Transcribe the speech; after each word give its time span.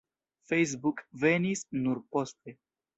Facebook 0.51 1.05
venis 1.27 1.65
nur 1.85 2.05
poste. 2.13 2.59